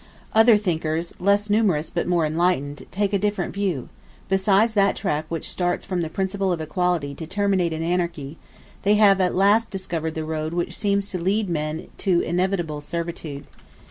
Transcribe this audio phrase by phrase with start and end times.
[0.33, 3.89] Other thinkers, less numerous but more enlightened, take a different view:
[4.29, 8.39] besides that track which starts from the principle of equality to terminate in anarchy,
[8.81, 13.45] they have at last discovered the road which seems to lead men to inevitable servitude.